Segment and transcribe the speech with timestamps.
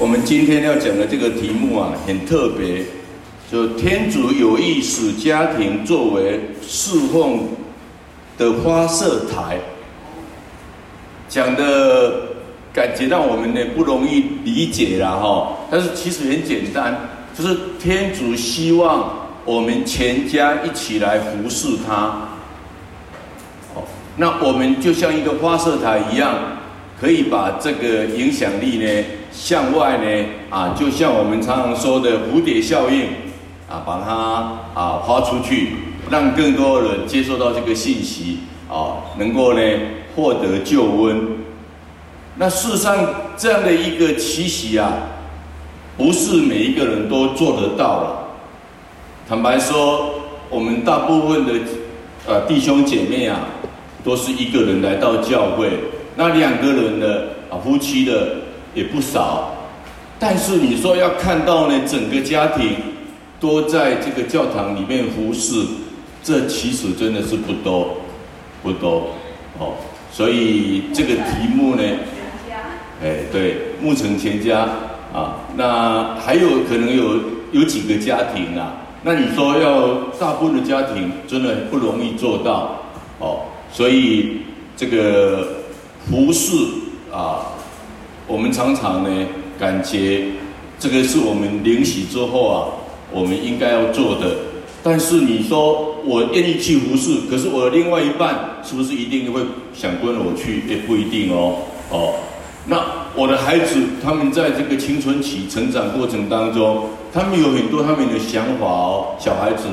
[0.00, 2.84] 我们今天要讲的这个题目啊，很特别，
[3.50, 7.48] 就天主有意使家庭作为侍奉
[8.38, 9.58] 的发射台，
[11.28, 12.28] 讲的
[12.72, 16.96] 感觉让我们呢不容易理解了哈，但是其实很简单，
[17.36, 22.28] 就是天主希望我们全家一起来服侍他，
[24.16, 26.36] 那我们就像一个发射台一样，
[27.00, 29.04] 可以把这个影响力呢。
[29.30, 33.02] 向外呢，啊，就像我们常常说的蝴蝶效应，
[33.68, 35.74] 啊，把它啊发出去，
[36.10, 39.60] 让更多人接受到这个信息，啊，能够呢
[40.16, 41.38] 获得救恩。
[42.36, 42.96] 那事实上，
[43.36, 44.92] 这样的一个奇袭啊，
[45.96, 48.28] 不是每一个人都做得到了。
[49.28, 50.14] 坦白说，
[50.48, 51.52] 我们大部分的
[52.26, 53.40] 呃弟兄姐妹啊，
[54.02, 55.70] 都是一个人来到教会，
[56.16, 58.47] 那两个人的啊夫妻的。
[58.74, 59.54] 也不少，
[60.18, 62.76] 但是你说要看到呢，整个家庭
[63.40, 65.64] 都在这个教堂里面服侍，
[66.22, 67.98] 这其实真的是不多，
[68.62, 69.10] 不多
[69.58, 69.74] 哦。
[70.12, 71.82] 所以这个题目呢，
[73.02, 74.68] 哎，对，牧成全家
[75.12, 77.20] 啊，那还有可能有
[77.52, 78.84] 有几个家庭啊？
[79.02, 82.82] 那你说要大部分的家庭，真的不容易做到
[83.18, 83.42] 哦。
[83.72, 84.42] 所以
[84.76, 85.48] 这个
[86.08, 86.54] 服侍
[87.12, 87.54] 啊。
[88.28, 89.26] 我们常常呢，
[89.58, 90.26] 感觉
[90.78, 92.68] 这个是我们灵洗之后啊，
[93.10, 94.36] 我们应该要做的。
[94.82, 99.40] 但是你说我愿意去服侍，可是我的另外一半是不是一定会
[99.72, 100.62] 想跟我去？
[100.68, 101.56] 也不一定哦。
[101.90, 102.14] 哦，
[102.66, 102.76] 那
[103.16, 109.16] 我的孩子他们在这个青春期成长过程当中，他们有很多他们的想法哦。
[109.18, 109.64] 小孩子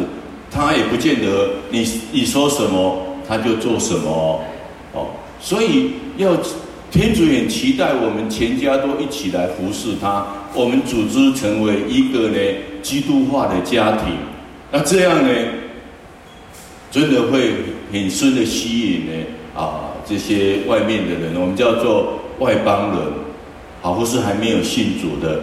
[0.50, 4.40] 他也不见得你你说什么他就做什么
[4.94, 5.08] 哦。
[5.42, 6.32] 所以要。
[6.96, 12.38] 天主也期待我们全家都一起来服侍他，我们组织成为一个呢
[12.82, 14.16] 基督化的家庭，
[14.72, 15.30] 那这样呢，
[16.90, 17.52] 真的会
[17.92, 19.12] 很深的吸引呢
[19.54, 23.00] 啊这些外面的人，我们叫做外邦人，
[23.82, 25.42] 好，或是还没有信主的。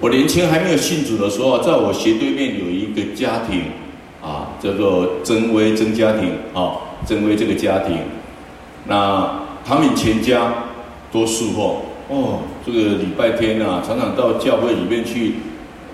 [0.00, 3.64] 我年轻还没有信主的时候，在我斜对面有一个家庭
[4.22, 7.98] 啊，叫做曾威曾家庭啊，曾威这个家庭，
[8.86, 9.44] 那。
[9.66, 10.52] 他们全家
[11.10, 15.34] 多数哦哦，这个礼拜天啊，常常到教会里面去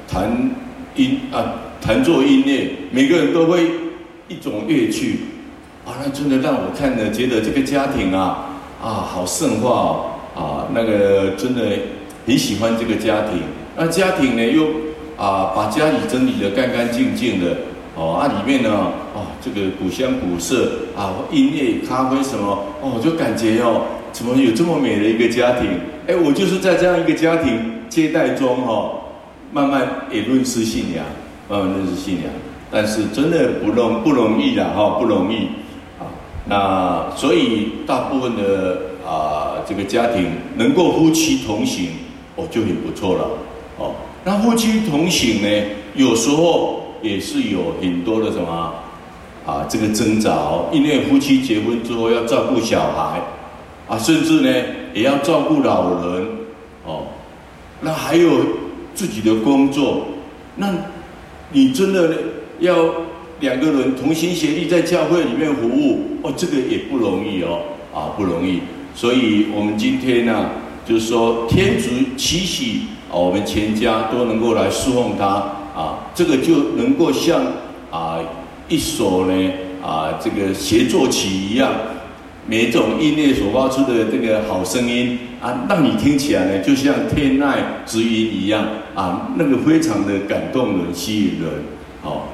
[0.07, 0.51] 弹
[0.95, 3.63] 音啊，弹奏音乐，每个人都会
[4.29, 5.21] 一种乐器
[5.87, 8.51] 啊，那真的让我看了，觉得这个家庭啊
[8.83, 10.07] 啊好圣化哦。
[10.35, 11.63] 啊，那个真的
[12.27, 13.43] 很喜欢这个家庭。
[13.77, 14.65] 那家庭呢又
[15.19, 17.55] 啊把家里整理得干干净净的
[17.97, 18.71] 哦，啊里面呢。
[19.15, 23.83] 哦这个古香古色啊，音乐、咖啡什么哦，就感觉哦，
[24.13, 25.69] 怎么有这么美的一个家庭？
[26.07, 29.01] 哎，我就是在这样一个家庭接待中哈、哦，
[29.53, 31.05] 慢慢也认识信仰，
[31.49, 32.25] 慢慢认识信仰。
[32.71, 35.49] 但是真的不容不容易的哈、哦，不容易
[35.99, 36.07] 啊。
[36.47, 41.89] 那所以大部分的啊，这个家庭能够夫妻同行，
[42.37, 43.29] 哦，就很不错了
[43.77, 43.93] 哦。
[44.25, 45.49] 那夫妻同行呢，
[45.97, 48.75] 有时候也是有很多的什么？
[49.45, 53.21] 啊，这个挣扎哦，因为夫妻结婚之后要照顾小孩，
[53.89, 54.49] 啊，甚至呢
[54.95, 56.27] 也要照顾老人，
[56.85, 57.07] 哦，
[57.81, 58.31] 那还有
[58.95, 60.07] 自己的工作，
[60.55, 60.73] 那
[61.51, 62.15] 你真的
[62.61, 62.77] 要
[63.41, 67.63] 两个人同心协力在教会里面服务，哦，这个也不容易哦，
[67.93, 68.61] 啊，不容易。
[68.95, 70.51] 所以我们今天呢，
[70.87, 75.62] 就是说天主期许啊，我们全家都能够来侍奉他，
[76.15, 77.41] 这个就能够像
[77.91, 78.19] 啊。
[78.69, 79.51] 一首呢
[79.83, 81.71] 啊，这个协奏曲一样，
[82.47, 88.65] 每种音乐所发出的这个好声音啊，让你听起来呢，就像天籁之音一样
[88.95, 91.53] 啊，那个非常的感动人、吸引人。
[92.01, 92.29] 好，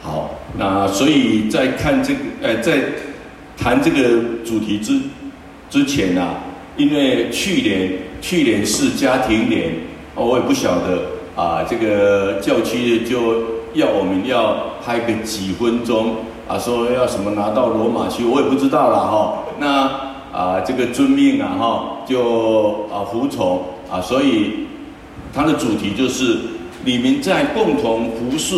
[0.00, 2.78] 好，那所以在看这个，呃，在
[3.58, 4.02] 谈这个
[4.42, 4.98] 主题之
[5.68, 6.36] 之前啊，
[6.78, 9.74] 因为去年去年是家庭年，
[10.14, 11.09] 我也不晓得
[11.40, 13.60] 啊，这个教区就。
[13.72, 16.16] 要我们要拍个几分钟
[16.48, 19.44] 啊，说要什么拿到罗马去，我也不知道了哈。
[19.60, 19.66] 那
[20.36, 24.66] 啊，这个遵命啊哈，就啊服从啊，所以
[25.32, 26.36] 它的主题就是
[26.84, 28.56] 你们在共同服侍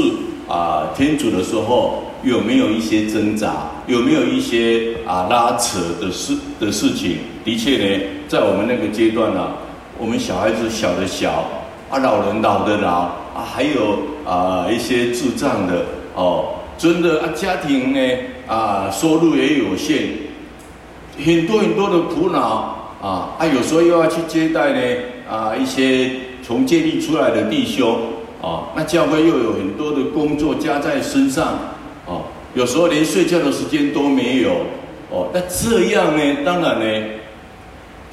[0.48, 7.18] 啊天主的时候，有没有一些挣扎，有没有一些啊拉扯的事的事情？
[7.44, 9.52] 的确呢，在我们那个阶段呢、啊，
[9.98, 11.44] 我们小孩子小的小
[11.92, 12.90] 啊，老人老的老
[13.36, 14.10] 啊，还有。
[14.24, 15.84] 啊，一些智障的
[16.14, 17.98] 哦，真的啊，家庭呢
[18.46, 19.98] 啊，收入也有限，
[21.18, 24.80] 很多很多的苦恼啊，啊，有时候又要去接待呢
[25.28, 26.08] 啊一些
[26.40, 27.98] 从建立出来的弟兄
[28.40, 31.58] 啊，那教会又有很多的工作加在身上
[32.06, 32.22] 哦，
[32.54, 34.50] 有时候连睡觉的时间都没有
[35.10, 37.06] 哦，那这样呢，当然呢，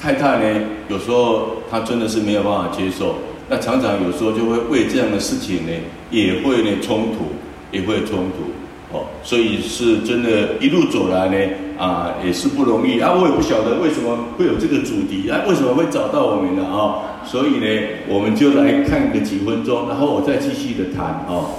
[0.01, 3.13] 太太呢，有时候她真的是没有办法接受，
[3.49, 5.71] 那常常有时候就会为这样的事情呢，
[6.11, 7.33] 也会呢冲突，
[7.71, 8.51] 也会冲突。
[8.91, 11.37] 哦，所以是真的，一路走来呢，
[11.77, 13.13] 啊，也是不容易啊。
[13.13, 16.65] 我也不晓得为什么会有这个主题啊，为什么会找到我们呢？
[16.65, 17.65] 啊，所以呢，
[18.07, 21.51] 我们就来看个几分钟，然后我再继续的谈哦。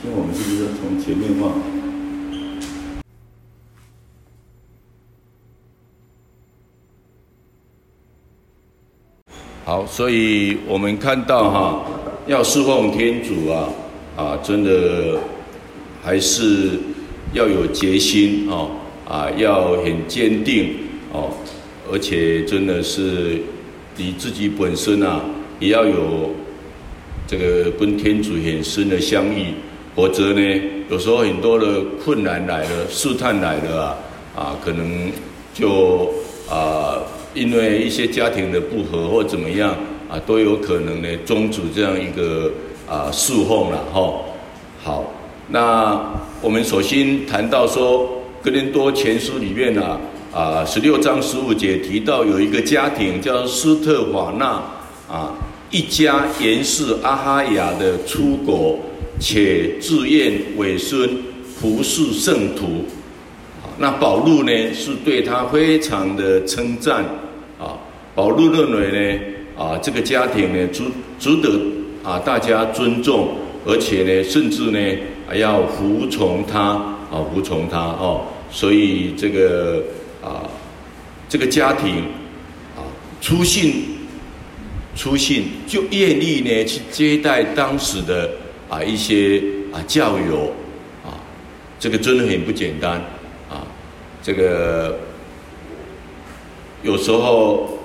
[0.00, 1.77] 听我们是不是从前面放？
[9.90, 11.84] 所以我们看到哈，
[12.26, 13.68] 要侍奉天主啊，
[14.16, 15.18] 啊，真的
[16.02, 16.78] 还是
[17.32, 18.70] 要有决心哦，
[19.08, 20.76] 啊，要很坚定
[21.12, 21.30] 哦，
[21.90, 23.40] 而且真的是
[23.96, 25.22] 你自己本身啊，
[25.58, 26.30] 也要有
[27.26, 29.54] 这个跟天主很深的相遇，
[29.96, 33.96] 否则呢，有时候很多的困难来了，试探来了啊，
[34.36, 35.10] 啊，可能
[35.52, 36.12] 就
[36.48, 37.02] 啊。
[37.34, 39.76] 因为一些家庭的不和或怎么样
[40.08, 42.50] 啊，都有可能呢终止这样一个
[42.88, 44.12] 啊侍奉了哈。
[44.82, 45.12] 好，
[45.48, 46.00] 那
[46.40, 48.04] 我们首先谈到说
[48.44, 50.00] 《哥林多前书》里面呢
[50.32, 54.46] 啊十六章十五节提到有一个家庭叫斯特法纳
[55.06, 55.34] 啊
[55.70, 58.78] 一家原是阿哈亚的出国，
[59.20, 61.10] 且自愿委身
[61.60, 62.86] 服侍圣徒。
[63.78, 67.04] 那保禄呢是对他非常的称赞
[67.58, 67.78] 啊。
[68.14, 69.20] 保禄认为呢，
[69.56, 70.82] 啊，这个家庭呢，值
[71.20, 71.48] 值得
[72.02, 74.78] 啊大家尊重，而且呢，甚至呢，
[75.28, 78.26] 还要服从他，啊，服从他哦。
[78.50, 79.82] 所以这个
[80.20, 80.42] 啊，
[81.28, 81.98] 这个家庭
[82.76, 82.82] 啊，
[83.20, 83.84] 出信，
[84.96, 88.28] 出信就愿意呢去接待当时的
[88.68, 89.40] 啊一些
[89.72, 90.52] 啊教友，
[91.04, 91.14] 啊，
[91.78, 93.00] 这个真的很不简单。
[94.28, 94.98] 这个
[96.82, 97.78] 有时候。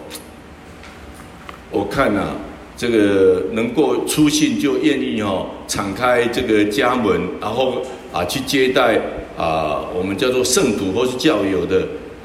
[1.75, 2.35] 我看呐、
[2.77, 7.81] 这个能够出信就愿意哦敞开这个家门，然后
[8.13, 9.01] 啊去接待
[9.35, 11.81] 啊我们叫做圣徒或是教友的，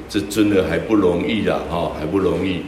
[0.07, 2.61] 这真的还不容易啦哈，还不容易。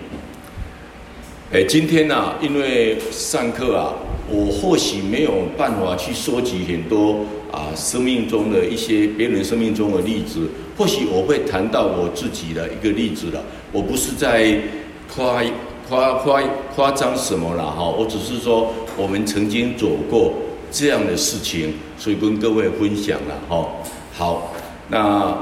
[1.54, 3.94] 哎，今天呐、因为上课啊，
[4.30, 13.44] 我或许没有办法去收集很多啊生命中的一些别人生命中的例子，或许我会谈到我自己的一个例子了。
[13.74, 14.60] 我不是在
[15.14, 15.44] 夸。
[15.90, 16.42] 夸夸
[16.74, 17.84] 夸张什么了哈？
[17.84, 20.32] 我只是说我们曾经走过
[20.72, 23.68] 这样的事情，所以跟各位分享了哈。
[24.14, 24.54] 好，
[24.88, 25.38] 那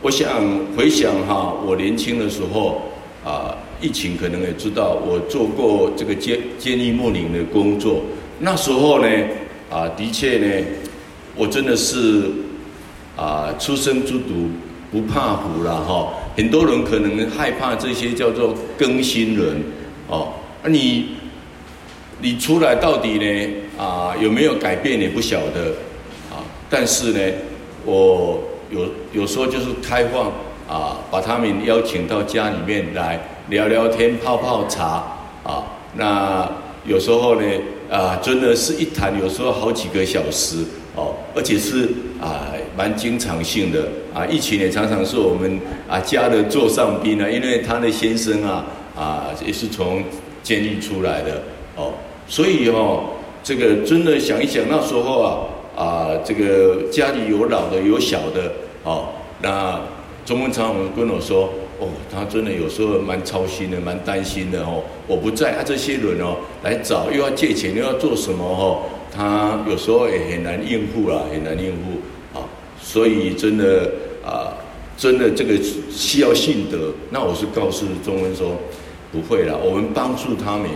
[0.00, 0.26] 我想
[0.74, 2.80] 回想哈，我年轻的时候
[3.22, 8.02] 啊，疫情可能也知道，我做过这个监监狱牧灵的工作。
[8.38, 9.08] 那时候呢，
[9.70, 10.66] 啊，的确呢，
[11.34, 12.30] 我真的是
[13.16, 14.48] 啊，初生之犊
[14.90, 16.14] 不怕虎了哈。
[16.36, 19.62] 很多人可能害怕这些叫做更新人。
[20.08, 20.32] 哦，
[20.62, 21.06] 那你
[22.20, 23.50] 你出来到底呢？
[23.78, 25.00] 啊，有没有改变？
[25.00, 25.70] 也不晓得
[26.30, 26.44] 啊。
[26.68, 27.20] 但是呢，
[27.84, 30.26] 我有有时候就是开放
[30.68, 33.20] 啊，把他们邀请到家里面来
[33.50, 35.04] 聊聊天、泡泡茶
[35.44, 35.64] 啊。
[35.94, 36.48] 那
[36.86, 37.46] 有时候呢，
[37.90, 40.64] 啊，真的是一谈，有时候好几个小时
[40.96, 41.88] 哦，而且是
[42.20, 44.24] 啊，蛮经常性的啊。
[44.24, 48.64] 疫情也常常是我们啊家的座上宾啊，因为他的先生啊。
[48.96, 50.02] 啊，也是从
[50.42, 51.40] 监狱出来的
[51.76, 51.92] 哦，
[52.26, 53.04] 所以哦，
[53.42, 55.38] 这个真的想一想，那时候啊
[55.74, 58.52] 啊，这个家里有老的有小的
[58.82, 59.06] 哦，
[59.40, 59.80] 那
[60.26, 61.48] 中文常常跟我说，
[61.80, 64.84] 哦，他真的有时候蛮操心的，蛮担心的哦。
[65.06, 72.46] 我不在啊，这些人哦来找，又要借钱，又要做什么哦，他有时候也很难应付啦，很难应付啊。
[72.80, 73.90] 所以真的
[74.24, 74.54] 啊，
[74.96, 75.58] 真的这个
[75.90, 76.92] 需要信德。
[77.10, 78.56] 那我是告诉中文说。
[79.12, 80.70] 不会啦，我们帮助他们，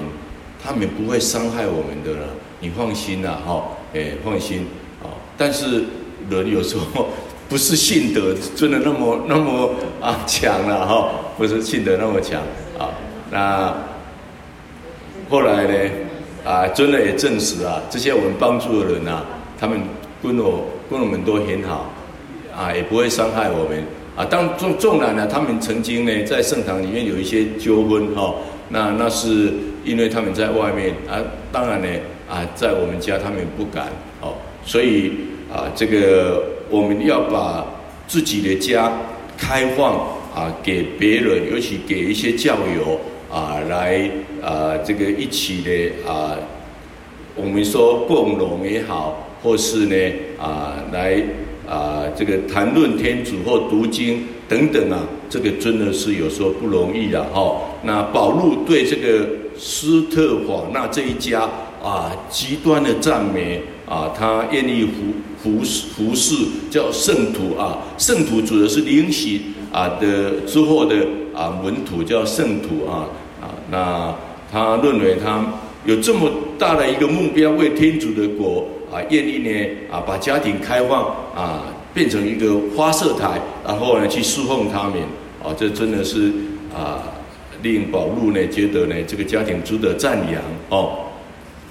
[0.61, 2.26] 他们不会伤害我们的啦，
[2.58, 3.62] 你放心啦，哈，
[3.94, 4.66] 哎，放心
[5.04, 5.06] 啊。
[5.38, 5.84] 但是
[6.28, 7.11] 人有时候
[7.48, 9.70] 不是信德真的那么那么
[10.00, 12.40] 啊强了哈，不是信德那么强
[12.78, 12.90] 啊。
[13.30, 13.74] 那
[15.28, 15.90] 后来呢，
[16.44, 19.24] 啊，真的也证实啊，这些我们帮助的人啊，
[19.58, 19.80] 他们
[20.22, 21.90] 跟我跟我们都很好，
[22.56, 23.84] 啊，也不会伤害我们。
[24.16, 28.32] 啊，当纵纵然呢，他们曾经呢在圣堂里面有一些纠纷哈，
[28.68, 29.52] 那那是
[29.84, 31.18] 因为他们在外面啊，
[31.50, 31.88] 当然呢
[32.30, 33.88] 啊，在我们家他们不敢
[34.20, 34.34] 哦，
[34.64, 35.12] 所以
[35.52, 36.44] 啊，这个
[36.75, 37.64] 我们要把
[38.09, 38.93] 自己的家
[39.38, 39.95] 开放
[40.35, 42.99] 啊给别人，尤其给一些教友
[43.31, 44.11] 啊来
[44.43, 46.35] 啊这个一起的啊，
[47.37, 49.97] 我们说共荣也好，或是呢
[50.37, 51.23] 啊来
[51.69, 54.99] 啊这个谈论天主或读经等等啊，
[55.31, 57.57] 这个真的是有时候不容易的哈。
[57.85, 61.49] 那保禄对这个斯特法纳这一家
[61.81, 63.62] 啊极端的赞美。
[63.87, 64.93] 啊，他愿意服
[65.44, 65.60] 服
[65.94, 66.34] 服侍，
[66.70, 70.96] 叫圣徒啊，圣徒指的是灵洗啊的之后的
[71.34, 73.04] 啊门徒叫圣徒啊
[73.42, 74.14] 啊，那
[74.50, 75.44] 他认为他
[75.84, 79.50] 有这么大的一个目标，为天主的国啊，愿意呢
[79.92, 81.04] 啊把家庭开放
[81.36, 84.94] 啊，变成一个花色台，然后呢去侍奉他们
[85.44, 86.32] 啊，这真的是
[86.74, 87.02] 啊
[87.62, 91.00] 令保禄呢觉得呢这个家庭值得赞扬哦。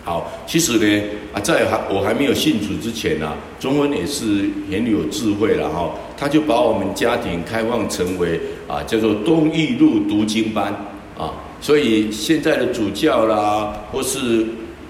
[0.04, 5.92] 好，其实呢，啊，在还我还没有信主之前呢，啊，中文也是很有智慧了哈。
[6.18, 10.74] 他就把我们家庭开放成为啊，叫做东义路读经班
[11.18, 11.34] 啊。
[11.62, 14.46] 所以现在的主教啦，或是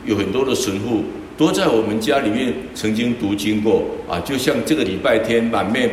[0.05, 1.03] 有很多的神父，
[1.38, 4.20] 都在我们家里面曾经读经过啊。
[4.22, 5.91] 就像这个礼拜天满面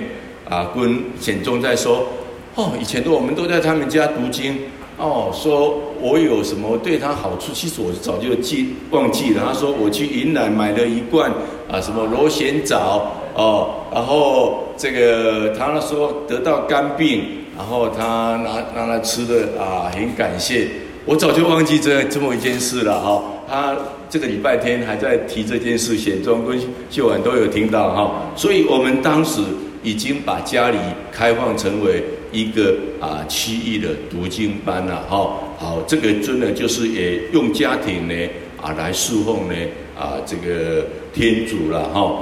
[0.48, 2.06] 啊，跟显宗在说，
[2.54, 4.56] 哦，以前都我们都在他们家读经。
[4.96, 7.52] 哦，说我有什么对他好处？
[7.52, 9.42] 其实我早就记忘记了。
[9.46, 11.30] 他说我去云南买了一罐
[11.70, 17.24] 啊，什么螺旋藻哦，然后这个他说得到肝病，
[17.56, 20.68] 然后他拿拿来吃的啊，很感谢。
[21.04, 23.22] 我早就忘记这这么一件事了哈、哦。
[23.48, 23.76] 他
[24.08, 26.58] 这个礼拜天还在提这件事，显中跟
[26.90, 28.10] 秀婉都有听到哈、哦。
[28.36, 29.40] 所以我们当时
[29.82, 30.78] 已经把家里
[31.12, 32.04] 开放成为。
[32.32, 38.14] 一个啊，区域的读经班呐，哈，好，这个真的就是也用家庭呢
[38.60, 39.54] 啊来侍奉呢
[39.98, 42.16] 啊这个天主了哈，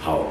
[0.00, 0.26] 好，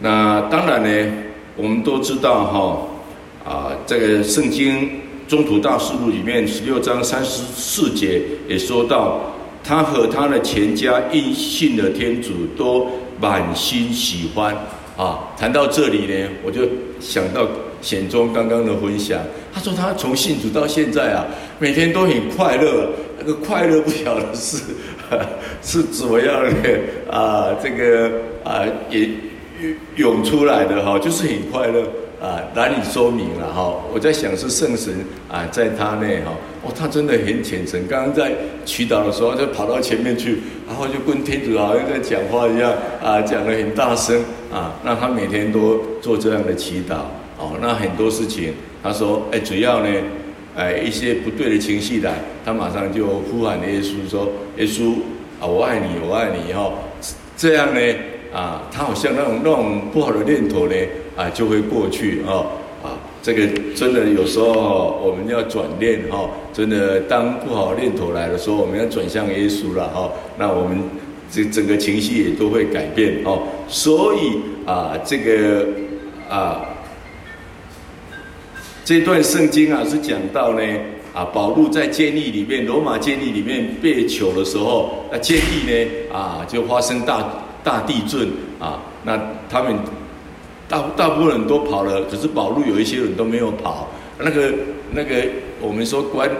[0.00, 1.12] 那当然呢，
[1.56, 4.88] 我们都知道哈啊，这个圣经
[5.28, 9.20] 宗徒大事录里面十六章三十四节也说到，
[9.62, 12.88] 他和他的全家因信的天主都
[13.20, 14.56] 满心喜欢
[14.96, 15.28] 啊。
[15.36, 16.62] 谈到这里呢，我就
[17.00, 17.46] 想到。
[17.84, 19.20] 显宗刚刚的分享，
[19.52, 21.26] 他说他从信主到现在啊，
[21.58, 22.88] 每天都很快乐。
[23.18, 24.58] 那个快乐不晓得是
[25.62, 27.54] 是怎么样的啊？
[27.62, 28.10] 这个
[28.42, 29.08] 啊也
[29.96, 31.82] 涌出来的哈，就是很快乐
[32.20, 33.74] 啊，难以说明了哈。
[33.92, 34.92] 我在想是圣神
[35.30, 36.32] 啊，在他内哈，
[36.64, 37.86] 哦，他真的很虔诚。
[37.86, 38.32] 刚刚在
[38.64, 42.72] 祈祷的时候，就跑到前面去，然后就跟天主好像在讲话一样
[43.02, 44.20] 啊，讲得很大声
[44.52, 44.74] 啊。
[44.82, 46.96] 那他每天都做这样的祈祷。
[47.44, 49.88] 哦，那很多事情，他说，哎，主要呢，
[50.56, 54.94] 哎，一些不对的情绪来，他马上就呼喊耶稣说，耶稣
[55.38, 56.72] 啊，我爱你，我爱你，哈，
[57.36, 57.80] 这样呢，
[58.32, 60.74] 啊，他好像那种那种不好的念头呢，
[61.16, 62.46] 啊，就会过去，哈，
[62.82, 70.78] 啊，这个真的有时候我们要转念，哈，真的当不好念头来的时候，我们要转向耶稣了，哈，那我们
[71.30, 75.66] 这整个情绪也都会改变，哦，所以啊，这个
[76.30, 76.70] 啊。
[78.84, 80.60] 这段圣经啊，是讲到呢，
[81.14, 87.26] 啊，保禄在监狱里面，罗马监狱里面被囚的时候，那监狱呢，啊，就发生大
[87.64, 88.28] 大地震
[88.60, 89.74] 啊，那他们
[90.68, 93.88] 大大部分人都跑了，可是保禄有一些人都没有跑，
[94.18, 94.52] 那个
[94.92, 95.16] 那个
[95.62, 96.30] 我们说管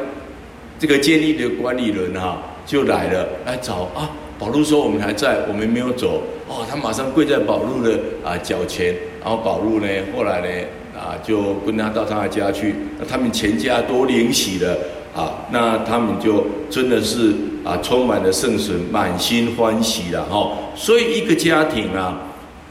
[0.79, 10.67] 这个监狱的管理人、啊，就来了来找啊，保禄说我们还在，我们没有走，哦，他马上跪在保禄的啊脚前，然后保禄呢，后来呢。
[11.05, 14.75] 啊，就跟他到他的家去，那他们全家都领喜了
[15.15, 20.51] 啊，那他们就真的是啊，充满了圣神，满心欢喜了哈。
[20.75, 22.23] 所以一个家庭啊，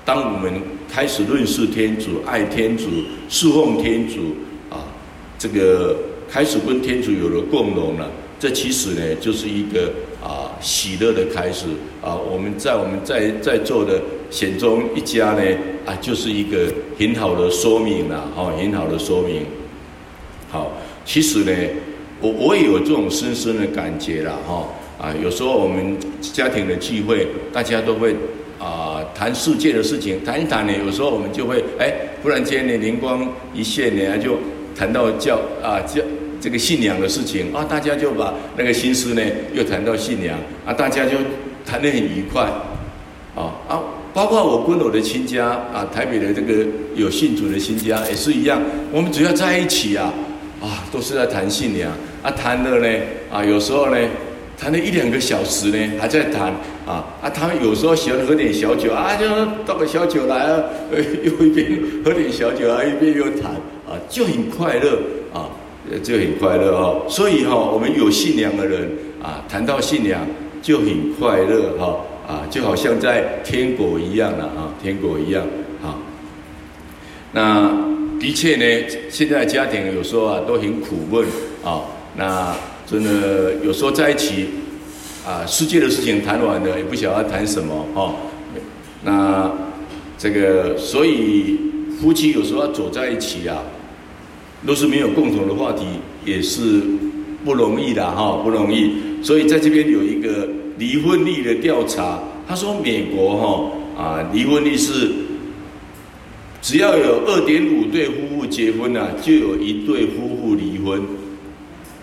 [0.04, 0.52] 当我们
[0.90, 2.86] 开始认识天主、爱天主、
[3.30, 4.36] 侍奉天主
[4.72, 4.82] 啊，
[5.38, 5.96] 这个
[6.28, 8.10] 开始跟天主有了共融了，
[8.40, 9.92] 这其实呢，就是一个
[10.24, 11.68] 啊喜乐的开始
[12.02, 12.16] 啊。
[12.16, 14.02] 我们在我们在在座的
[14.34, 15.42] 显宗一家呢。
[15.86, 19.46] 啊，就是一个很好的说明了，哦，很好的说明。
[20.50, 20.72] 好，
[21.04, 21.52] 其实呢，
[22.22, 24.66] 我我也有这种深深的感觉了，哈，
[24.98, 28.16] 啊，有时候我们家庭的聚会，大家都会
[28.60, 34.38] 啊谈世界的事情，谈一谈呢，有时候我们就会，哎，忽然间呢灵光一现呢，就
[34.74, 36.02] 谈到教啊教
[36.40, 39.22] 这个信仰的事情，啊，大家就把那个心思呢
[39.54, 41.18] 又谈到信仰，啊，大家就
[41.66, 42.44] 谈得很愉快，
[43.36, 43.84] 啊啊。
[44.14, 46.66] 包括我跟我的亲家啊，台北的这个
[46.96, 50.14] 有信主的亲家也是一样，我们只要在一起啊，
[50.62, 51.92] 啊，都是在谈信仰。
[52.22, 52.88] 啊，谈的呢
[53.32, 53.98] 啊，有时候呢
[54.58, 56.54] 谈了一两个小时呢，还在谈
[56.86, 59.26] 啊啊，他们有时候喜欢喝点小酒啊，就
[59.66, 63.52] 倒个小酒来啊， 又一边喝点小酒啊，一边又谈
[63.86, 65.00] 啊，就很快乐
[65.34, 65.50] 啊，
[66.02, 67.04] 就很快乐哦。
[67.10, 68.90] 所以哈，我们有信仰的人
[69.22, 70.22] 啊，谈到信仰
[70.62, 71.98] 就很快乐哈。
[72.28, 75.46] 啊，就好像在天国一样了啊，天国一样
[75.82, 75.98] 啊。
[77.32, 77.70] 那
[78.20, 81.26] 的确呢，现在家庭有时候啊都很苦闷
[81.64, 81.82] 啊。
[82.16, 84.46] 那真的有时候在一起
[85.26, 88.16] 啊，世界的事情谈完了，也不晓得谈什么哦。
[89.04, 89.52] 那
[90.18, 91.60] 这个，所以
[92.00, 93.64] 夫妻有时候要走在一起啊，
[94.66, 95.86] 都是没有共同的话题，
[96.24, 96.82] 也是
[97.44, 98.94] 不容易的哈，不容易。
[99.24, 103.36] 所以在这边有一个离婚率的调查，他说美国
[103.96, 105.12] 哈啊，离婚率是
[106.62, 111.02] 只要有二点五对夫妇结婚啊，就有一对夫妇离婚，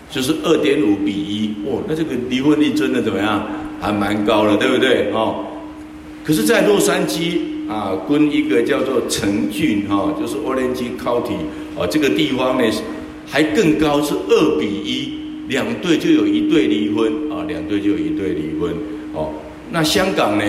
[0.09, 3.45] 就是二点五比一哦，那这个离婚率真的怎么样？
[3.81, 5.43] 还蛮高的，对不对哦？
[6.23, 11.33] 可是，在洛杉矶啊，跟一个叫做城郡哈，就是 Orange County
[11.75, 12.71] 啊，这个地方呢，
[13.25, 15.17] 还更高，是二比一，
[15.47, 18.73] 两对就有一对离婚啊，两对就有一对离婚
[19.13, 19.33] 哦。
[19.71, 20.43] 那香港呢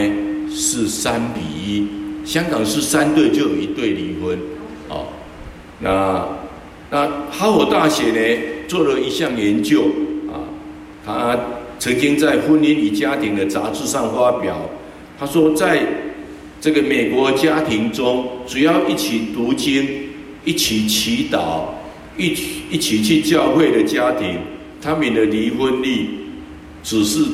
[0.51, 1.87] 是三比一，
[2.25, 4.39] 香港是三对就有一对离婚
[4.89, 5.07] 哦。
[5.81, 6.27] 那
[6.91, 9.83] 那哈佛大学呢做了一项研究
[10.31, 10.47] 啊，
[11.05, 11.39] 他
[11.79, 14.71] 曾经在《婚姻与家庭》的杂志上发表。
[15.19, 15.81] 他说，在
[16.61, 19.87] 这个美国家庭中，只要一起读经、
[20.45, 21.67] 一起祈祷、
[22.17, 24.39] 一起一起去教会的家庭，
[24.83, 26.09] 他们的离婚率
[26.83, 27.25] 只是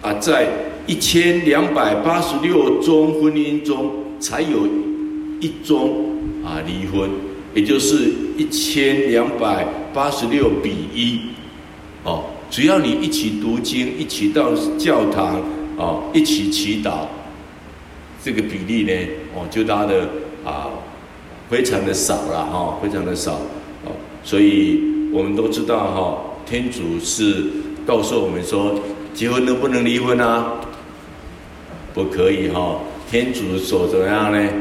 [0.00, 0.48] 啊，在
[0.86, 4.66] 一千两百八十六宗婚姻中，才有
[5.40, 7.10] 一宗啊离婚，
[7.54, 11.20] 也就是一千两百八十六比一
[12.02, 12.24] 哦。
[12.50, 15.40] 只要你一起读经、一起到教堂。
[15.78, 17.06] 哦，一起祈祷，
[18.22, 18.92] 这个比例呢，
[19.34, 20.06] 哦，就大的
[20.44, 20.68] 啊，
[21.48, 23.32] 非常的少了哈、哦，非常的少
[23.86, 27.46] 哦，所以我们都知道哈、哦，天主是
[27.86, 28.78] 告诉我们说，
[29.14, 30.60] 结婚能不能离婚啊？
[31.94, 34.52] 不可以哈、哦，天主所怎么样呢？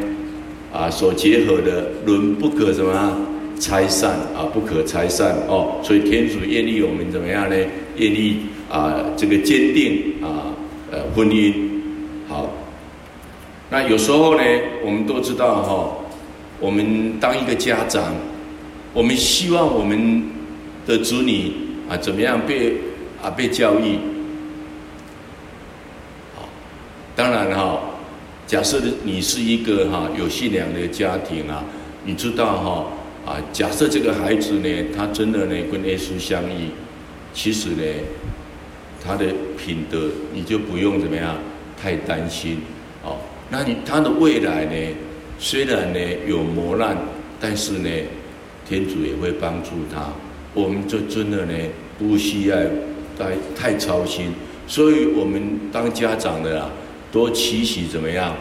[0.71, 3.19] 啊，所结合的，伦不可怎么样
[3.59, 7.55] 拆散啊，不可拆散哦，所以天主愿意我们怎么样呢？
[7.97, 8.37] 愿意
[8.69, 10.55] 啊，这个坚定啊。
[10.91, 11.53] 呃，婚姻
[12.29, 12.53] 好，
[13.69, 14.41] 那有时候呢，
[14.81, 15.97] 我们都知道哈，
[16.57, 18.15] 我们当一个家长，
[18.93, 20.23] 我们希望我们
[20.87, 21.51] 的子女
[21.91, 22.77] 啊，怎么样被
[23.21, 23.97] 啊被教育？
[26.33, 26.47] 好，
[27.17, 27.81] 当然哈，
[28.47, 31.61] 假设你是一个哈有信仰的家庭啊，
[32.05, 32.85] 你知道哈
[33.33, 36.69] 啊，假设这个孩子呢，他真的呢跟耶稣相遇，
[37.33, 37.83] 其实呢。
[39.03, 39.25] 他的
[39.57, 41.35] 品德，你就不用怎么样
[41.75, 42.61] 太担心
[43.03, 43.17] 哦。
[43.49, 44.95] 那你他的未来呢？
[45.39, 46.95] 虽然呢有磨难，
[47.39, 47.89] 但是呢，
[48.63, 50.13] 天主也会帮助他。
[50.53, 51.53] 我们就真的呢
[51.97, 52.57] 不需要
[53.17, 54.33] 太太操心。
[54.67, 56.69] 所以我们当家长的啊，
[57.11, 58.35] 多期许怎么样，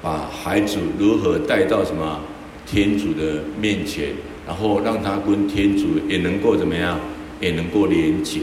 [0.00, 2.20] 把孩子如何带到什么
[2.66, 4.08] 天主的面前，
[4.46, 6.98] 然后让他跟天主也能够怎么样，
[7.40, 8.40] 也能够连接，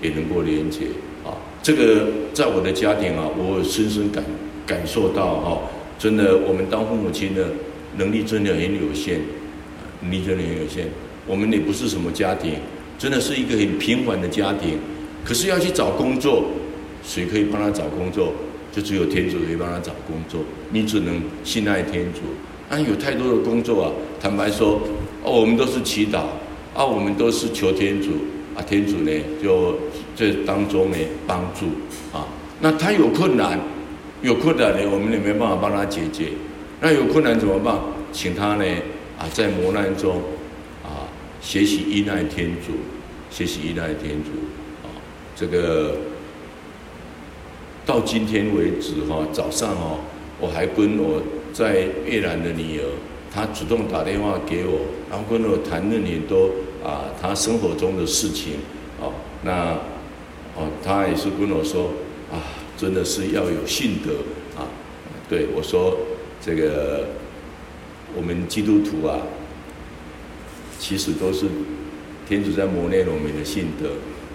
[0.00, 0.86] 也能够连接
[1.24, 1.36] 啊。
[1.62, 4.24] 这个在我的家庭啊，我深深感
[4.66, 5.60] 感受到哈，
[5.98, 7.48] 真的，我们当父母亲的
[7.98, 9.20] 能力真的很有限，
[10.00, 10.86] 能力真的很有限。
[11.28, 12.54] 我们也不是什么家庭，
[12.98, 14.78] 真的是一个很平凡的家庭。
[15.24, 16.44] 可是要去找工作，
[17.04, 18.32] 谁可以帮他找工作？
[18.72, 20.40] 就只有天主可以帮他找工作。
[20.70, 22.20] 你只能信赖天主。
[22.68, 24.80] 啊，有太多的工作啊，坦白说，
[25.22, 26.20] 哦，我们都是祈祷，
[26.74, 28.10] 啊，我们都是求天主。
[28.54, 29.12] 啊，天主呢，
[29.42, 29.76] 就
[30.16, 31.66] 这当中呢帮助
[32.12, 32.26] 啊。
[32.60, 33.58] 那他有困难，
[34.20, 36.26] 有困难呢，我们也没办法帮他解决。
[36.80, 37.78] 那有困难怎么办？
[38.12, 38.64] 请他呢
[39.18, 40.20] 啊，在磨难中，
[41.40, 42.72] 学习依赖天主，
[43.30, 44.30] 学习依赖天主
[44.82, 44.90] 啊。
[45.36, 45.96] 这个
[47.86, 50.00] 到今天为止哈，早上哦，
[50.40, 51.22] 我还跟我
[51.52, 52.84] 在越南的女儿，
[53.32, 56.50] 她主动打电话给我，然后跟我谈了很多。
[56.78, 58.52] 啊，她生活中的事情，
[59.00, 59.72] 哦，那，
[60.54, 61.90] 哦，他也是跟我说，
[62.30, 62.38] 啊，
[62.76, 64.12] 真的是要有信德
[64.56, 64.62] 啊。
[65.28, 65.98] 对我说，
[66.40, 67.08] 这个
[68.16, 69.18] 我们基督徒啊，
[70.78, 71.46] 其实都是
[72.28, 73.90] 天主在磨练我们的信德，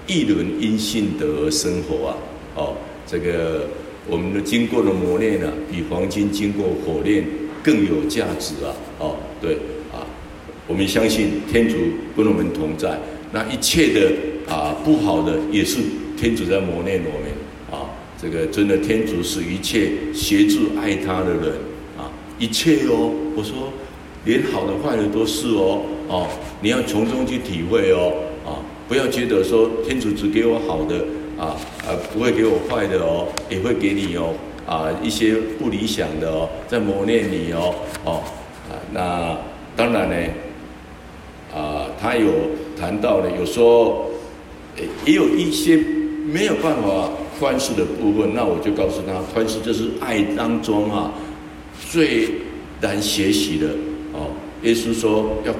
[0.07, 2.17] 一轮因信德而生活啊。
[2.55, 2.75] 哦，
[3.07, 3.67] 这个
[4.07, 7.23] 我们的经过的磨练呢，比黄金经过火炼
[7.63, 8.75] 更有价值啊。
[8.99, 9.53] 哦，对
[9.91, 10.05] 啊。
[10.67, 11.75] 我们相信天主
[12.15, 12.99] 跟我们同在，
[13.31, 14.11] 那一切的
[14.53, 15.79] 啊不好的也是
[16.17, 17.29] 天主在磨练我们
[17.71, 17.89] 啊。
[18.21, 21.53] 这个真的天主是一切协助爱他的人
[21.97, 23.11] 啊，一切哦。
[23.35, 23.73] 我说
[24.25, 26.27] 连好的坏的都是哦哦，
[26.61, 28.13] 你要从中去体会哦，
[28.45, 28.55] 啊，
[28.87, 30.95] 不要觉得说天主只给我好的
[31.37, 31.55] 啊，
[31.85, 34.33] 啊，不会给我坏的哦，也会给你哦，
[34.65, 38.21] 啊，一些不理想的哦，在磨练你哦，哦，
[38.69, 39.37] 啊，那
[39.75, 40.15] 当然呢，
[41.53, 42.29] 啊，他有
[42.79, 44.09] 谈到呢，有说，
[45.05, 45.77] 也有一些
[46.25, 47.09] 没有办法
[47.39, 51.11] 宽恕的部分，那我就告诉他，宽恕就是爱当中啊，
[51.91, 52.29] 最
[52.79, 53.67] 难学习的。
[54.63, 55.53] 耶稣说要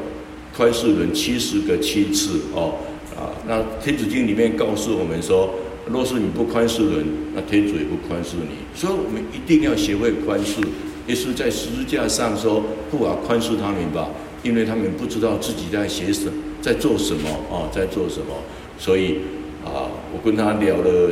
[0.56, 2.76] 宽恕人七十个七次哦，
[3.16, 5.54] 啊，那天主经里面告诉我们说，
[5.92, 8.58] 若是你不宽恕人，那天主也不宽恕你。
[8.74, 10.64] 所以我们一定要学会宽恕。
[11.08, 14.10] 耶稣在十字架上说：“不啊，宽恕他们吧，
[14.42, 18.34] 因为他们不知道自己在写什，在做什么啊，在做什么。”
[18.80, 19.18] 所以
[19.66, 21.12] 啊，我跟他聊了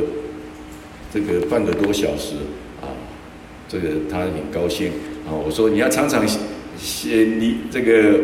[1.12, 2.36] 这个半个多小时
[2.80, 2.88] 啊，
[3.68, 4.88] 这个他很高兴
[5.26, 5.34] 啊。
[5.34, 6.26] 我说你要常常
[6.82, 8.18] 写你这个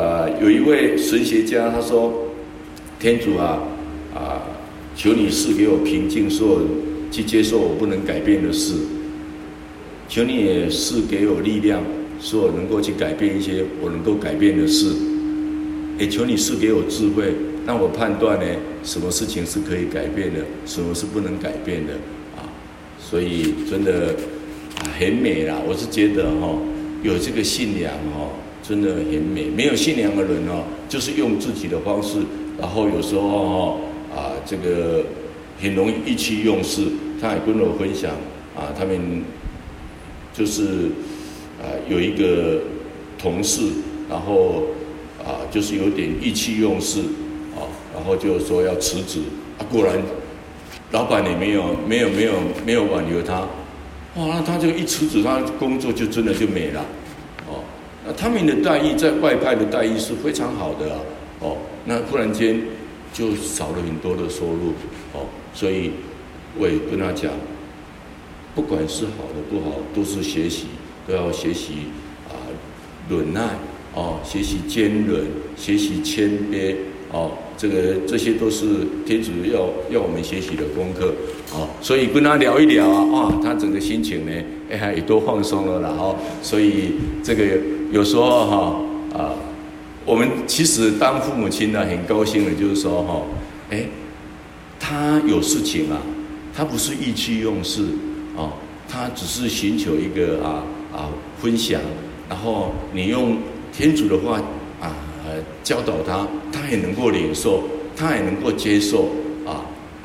[0.00, 2.28] 啊，有一位神学家他说
[3.00, 3.60] ：“天主啊
[4.14, 4.42] 啊，
[4.94, 6.60] 求你赐给我平静，说
[7.10, 8.74] 去接受我不能改变的事。
[10.08, 11.82] 求你也赐给我力量，
[12.20, 14.94] 使我能够去改变一些我能够改变的事。
[15.98, 18.44] 也求你赐给我智慧。”让我判断呢，
[18.82, 21.92] 什么事情是可以改变的，什么是不能改变的
[22.36, 22.42] 啊？
[22.98, 24.16] 所以真的
[24.98, 25.56] 很美啦。
[25.64, 26.58] 我是觉得哈，
[27.02, 28.30] 有这个信仰哦，
[28.62, 29.44] 真的很美。
[29.44, 32.18] 没有信仰的人哦，就是用自己的方式，
[32.58, 33.80] 然后有时候哦
[34.14, 35.04] 啊，这个
[35.60, 36.82] 很容易意气用事。
[37.20, 38.10] 他也跟我分享
[38.56, 39.22] 啊，他们
[40.34, 40.90] 就是
[41.60, 42.60] 啊有一个
[43.18, 43.62] 同事，
[44.08, 44.64] 然后
[45.18, 47.00] 啊就是有点意气用事
[47.54, 47.62] 啊。
[47.94, 49.20] 然后就说要辞职，
[49.58, 50.02] 啊，果然，
[50.92, 52.32] 老板也没有没有没有
[52.66, 53.46] 没有挽留他，
[54.16, 56.84] 哇，那他这个一辞职，他工作就真的就没了，
[57.48, 57.64] 哦，
[58.04, 60.98] 那他们的待遇在外派的待遇是非常好的，
[61.40, 62.60] 哦，那忽然间
[63.12, 64.74] 就少了很多的收入，
[65.14, 65.92] 哦，所以
[66.58, 67.32] 我也跟他讲，
[68.54, 70.66] 不管是好的不好，都是学习，
[71.06, 71.86] 都要学习
[72.28, 72.36] 啊，
[73.08, 73.56] 忍耐，
[73.94, 76.76] 哦，学习坚忍，学习谦卑，
[77.10, 77.32] 哦。
[77.54, 78.66] 这个这些都是
[79.06, 81.14] 天主要要我们学习的功课，
[81.54, 84.32] 哦，所以跟他聊一聊啊，哇，他整个心情呢，
[84.70, 87.44] 哎，也都放松了，然后，所以这个
[87.92, 88.76] 有时候哈，
[89.18, 89.34] 啊，
[90.04, 93.22] 我们其实当父母亲呢，很高兴的，就是说哈，
[93.70, 93.84] 哎，
[94.80, 96.00] 他有事情啊，
[96.54, 97.82] 他不是意气用事，
[98.36, 98.52] 啊，
[98.88, 101.80] 他只是寻求一个啊啊分享，
[102.28, 103.38] 然后你用
[103.72, 104.40] 天主的话。
[105.24, 107.62] 呃，教导他，他也能够领受，
[107.96, 109.08] 他也能够接受，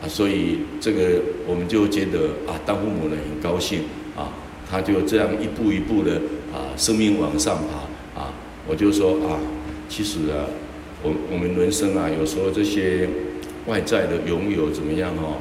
[0.07, 3.81] 所以这个我们就觉得啊，当父母的很高兴
[4.15, 4.31] 啊，
[4.69, 6.21] 他就这样一步一步的
[6.53, 8.33] 啊，生命往上爬啊，
[8.67, 9.39] 我就说啊，
[9.89, 10.45] 其实啊，
[11.03, 13.07] 我我们人生啊，有时候这些
[13.67, 15.37] 外在的拥有怎么样哦，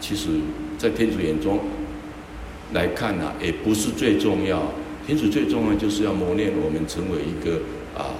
[0.00, 0.28] 其实
[0.78, 1.60] 在天主眼中
[2.72, 4.72] 来看呢，也不是最重要，
[5.06, 7.56] 天主最重要就是要磨练我们成为一个
[7.96, 8.14] 啊。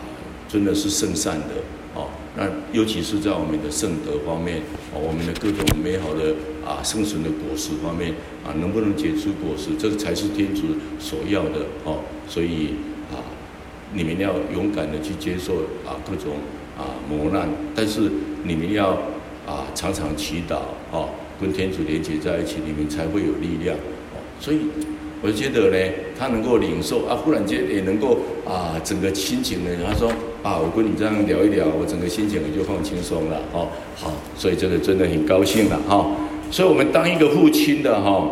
[0.46, 1.46] 真的是圣善的
[1.94, 6.34] 哦，那尤其是在我们的圣德方面哦，我们的各种美好的
[6.66, 8.12] 啊圣神的果实方面
[8.44, 10.62] 啊，能不能结出果实，这个才是天主
[10.98, 12.00] 所要的哦。
[12.28, 12.74] 所以
[13.12, 13.22] 啊，
[13.92, 15.54] 你们要勇敢的去接受
[15.86, 16.36] 啊各种
[16.76, 18.10] 啊磨难，但是
[18.42, 18.90] 你们要
[19.46, 20.58] 啊常常祈祷
[20.90, 23.76] 哦，跟天主连接在一起，你们才会有力量。
[24.40, 24.58] 所以。
[25.22, 30.12] 我觉得呢，他能够领受啊，忽然间也能够啊，整个心情呢，他说
[30.44, 33.66] 啊，我跟你这样聊一聊，我整个心情也就放轻松了哦。
[33.96, 36.06] 好，所以这个真的很高兴了哈。
[36.50, 38.28] 所以我们当一个父亲的哈，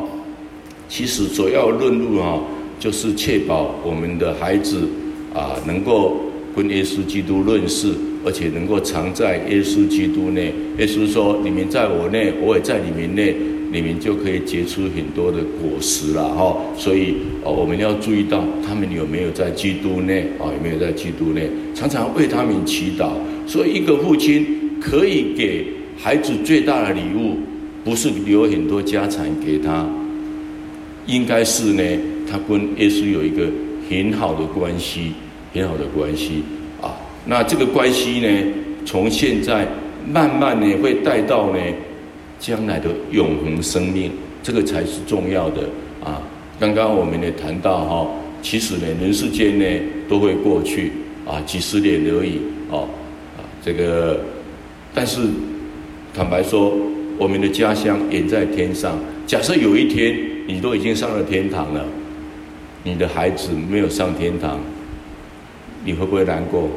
[0.90, 2.38] 其实主要论路哈，
[2.78, 4.86] 就是确保我们的孩子
[5.32, 6.18] 啊，能够
[6.54, 7.90] 跟耶稣基督认识，
[8.26, 10.52] 而且能够常在耶稣基督内。
[10.76, 13.34] 耶稣说：“你们在我内，我也在你们内。”
[13.72, 20.52] 你们就可以结出很多的果实了哈，所以哦，我们要注意到他们有没有在基督内啊？
[20.52, 21.48] 有没有在基督内？
[21.74, 23.12] 常常为他们祈祷。
[23.46, 24.46] 所以，一个父亲
[24.78, 27.38] 可以给孩子最大的礼物，
[27.82, 29.88] 不是留很多家产给他，
[31.06, 31.82] 应该是呢，
[32.30, 33.46] 他跟耶稣有一个
[33.88, 35.12] 很好的关系，
[35.54, 36.42] 很好的关系
[36.82, 36.94] 啊。
[37.24, 38.28] 那这个关系呢，
[38.84, 39.66] 从现在
[40.06, 41.58] 慢慢呢，会带到呢。
[42.42, 44.10] 将来的永恒生命，
[44.42, 45.62] 这个才是重要的
[46.02, 46.20] 啊！
[46.58, 48.10] 刚刚我们也谈到哈，
[48.42, 49.64] 其实呢，人世间呢
[50.08, 50.90] 都会过去
[51.24, 52.88] 啊，几十年而已哦
[53.38, 54.20] 啊，这个，
[54.92, 55.20] 但是
[56.12, 56.76] 坦白说，
[57.16, 58.98] 我们的家乡远在天上。
[59.24, 60.12] 假设有一天
[60.48, 61.86] 你都已经上了天堂了，
[62.82, 64.58] 你的孩子没有上天堂，
[65.84, 66.68] 你会不会难过？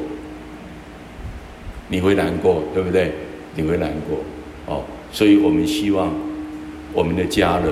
[1.87, 3.11] 你会难过，对不对？
[3.55, 4.19] 你会难过，
[4.67, 4.83] 哦，
[5.15, 6.13] 所以我们希望
[6.91, 7.71] 我们的家人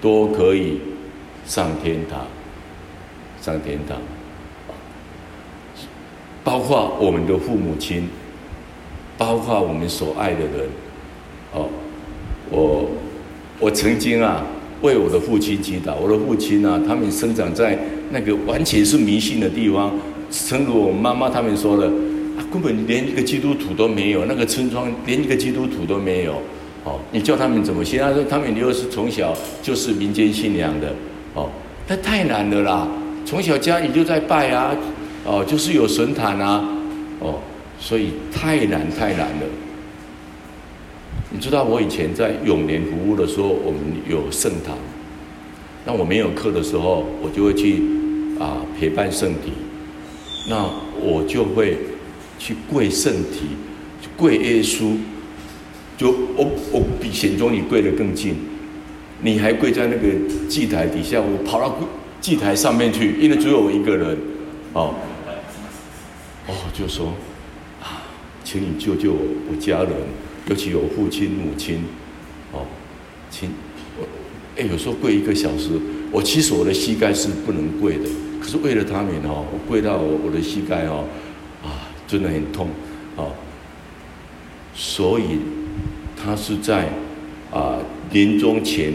[0.00, 0.78] 都可以
[1.44, 2.26] 上天堂，
[3.42, 3.98] 上天堂，
[6.42, 8.08] 包括我们的父母亲，
[9.18, 10.70] 包括我们所爱的人，
[11.52, 11.68] 哦，
[12.48, 12.88] 我
[13.60, 14.42] 我曾经啊
[14.80, 17.78] 为我的父亲祈祷，我的父亲啊，他们生长在
[18.12, 19.92] 那个完全是迷信的地方，
[20.48, 21.92] 正如我妈妈他们说的。
[22.50, 26.34] 根本连一个基督徒都没有，那个村庄连一个基督徒都没有。
[26.84, 27.98] 哦，你叫他们怎么信？
[28.00, 30.94] 他说他们又是从小就是民间信仰的。
[31.34, 31.48] 哦，
[31.86, 32.88] 那太难了啦！
[33.24, 34.76] 从小家里就在拜啊，
[35.24, 36.64] 哦，就是有神坛啊，
[37.20, 37.38] 哦，
[37.78, 39.46] 所以太难太难了。
[41.30, 44.76] 你知道我以前在永联服务的时候，我们有圣堂，
[45.84, 47.82] 那我没有课的时候，我就会去
[48.38, 49.52] 啊陪伴圣体，
[50.48, 50.68] 那
[51.00, 51.78] 我就会。
[52.38, 53.50] 去跪圣体，
[54.16, 54.96] 跪耶稣，
[56.02, 58.34] 就我我比显宗你跪得更近，
[59.20, 60.08] 你还跪在那个
[60.48, 61.78] 祭台底下，我跑到
[62.20, 64.18] 祭台上面去，因为只有我一个人，
[64.72, 64.96] 哦，
[66.48, 67.14] 哦，就说
[67.80, 68.02] 啊，
[68.42, 69.92] 请你救救我，我家人，
[70.48, 71.84] 尤其我父亲母亲，
[72.50, 72.66] 哦，
[73.30, 73.50] 请
[73.96, 74.04] 我，
[74.56, 75.70] 哎，有时候跪一个小时，
[76.10, 78.10] 我其实我的膝盖是不能跪的，
[78.40, 81.04] 可是为了他们哦，我跪到我的膝盖哦。
[81.62, 82.68] 啊真的很痛，
[83.16, 83.24] 啊，
[84.74, 85.38] 所以
[86.16, 86.88] 他是在
[87.50, 87.78] 啊
[88.12, 88.92] 临终前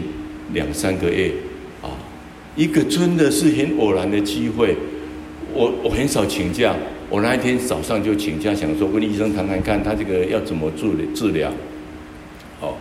[0.54, 1.32] 两三个月
[1.82, 1.90] 啊，
[2.56, 4.76] 一个真的是很偶然的机会，
[5.54, 6.76] 我我很少请假，
[7.10, 11.52] 我那一天早上就请假，想说跟医生谈谈看，他这个要怎么治治疗，
[12.60, 12.78] 好，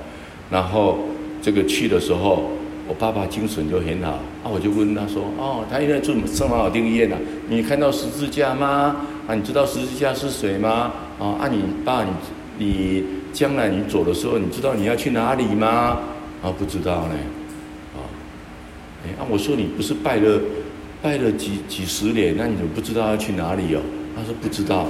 [0.50, 0.98] 然后
[1.42, 2.50] 这个去的时候，
[2.86, 4.12] 我爸爸精神就很好，
[4.44, 8.96] 啊，我就问他说，哦，他现在住圣马尔定医院啊，你看到十字架吗？
[9.26, 10.92] 啊，你知道十字架是谁吗？
[11.18, 12.10] 啊，啊，你爸，你
[12.58, 13.04] 你
[13.36, 15.98] 将来你走的时候，你知道你要去哪里吗？
[16.42, 17.14] 啊，不知道呢。
[17.94, 18.00] 啊，
[19.04, 20.40] 哎，啊，我说你不是拜了
[21.02, 23.82] 拜了几几十年，那你怎么不知道要去哪里哦？
[24.16, 24.86] 他说不知道。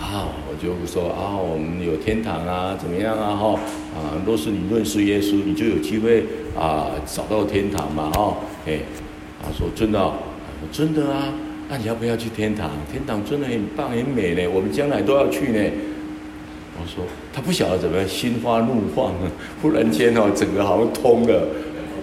[0.00, 3.34] 啊，我就说啊，我们有天堂啊，怎么样啊？
[3.34, 3.58] 哈，
[3.96, 6.24] 啊，若是你认识耶稣，你就有机会
[6.56, 8.78] 啊，找到天堂嘛，哈，哎，
[9.42, 10.14] 他说真的，我
[10.62, 11.34] 说真的啊。
[11.68, 12.70] 那你要不要去天堂？
[12.92, 15.58] 天堂真的很棒很美呢，我们将来都要去呢。
[16.80, 19.12] 我说他不晓得怎么样，心花怒放，
[19.62, 21.46] 忽然间哦，整个好像通了。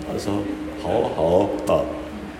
[0.07, 0.33] 他说
[0.81, 1.85] 好好啊，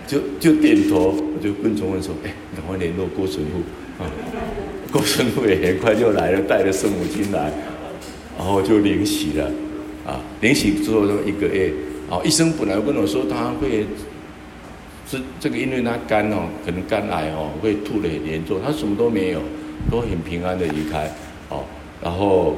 [0.06, 4.08] 就就点头，我就跟崇文说，哎，赶快联络郭神父啊。
[4.92, 7.52] 郭神父也很快就来了，带着圣母亲来，
[8.38, 9.50] 然后就领洗了
[10.06, 10.20] 啊。
[10.40, 11.72] 领洗之后就一个月，
[12.10, 13.86] 啊，医生本来跟我说他会。
[15.10, 18.58] 这这个因为他肝哦，可能肝癌哦，会吐得很严重。
[18.64, 19.40] 他什么都没有，
[19.90, 21.10] 都很平安的离开。
[22.02, 22.56] 然后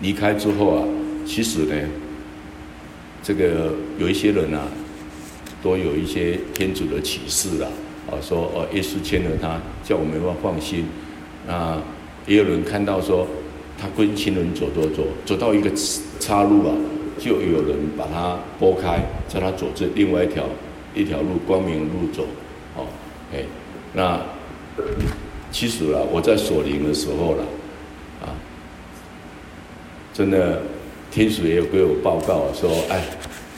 [0.00, 0.84] 离开之后啊，
[1.26, 1.74] 其实呢，
[3.22, 4.68] 这个有一些人啊，
[5.62, 7.68] 都有一些天主的启示啦。
[8.08, 10.86] 啊，说哦，耶稣牵了他，叫我们要放心。
[11.48, 11.82] 啊，
[12.26, 13.26] 也有人看到说，
[13.76, 15.70] 他跟情人走走走，走到一个
[16.20, 16.74] 岔路啊，
[17.18, 20.44] 就有人把他拨开，叫他走这另外一条。
[20.94, 22.22] 一条路，光明路走，
[22.74, 22.86] 哦，
[23.30, 23.44] 哎，
[23.92, 24.18] 那
[25.52, 27.44] 其实啦，我在索灵的时候啦，
[30.16, 30.62] 真的，
[31.10, 33.04] 天使也有给我报告说，哎，